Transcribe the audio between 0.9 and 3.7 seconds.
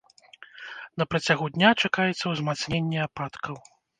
На працягу дня чакаецца ўзмацненне ападкаў.